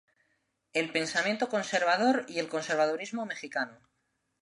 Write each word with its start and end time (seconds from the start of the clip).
El 0.73 0.91
pensamiento 0.91 1.47
conservador 1.47 2.25
y 2.27 2.39
el 2.39 2.49
conservadurismo 2.49 3.27
mexicano. 3.27 3.77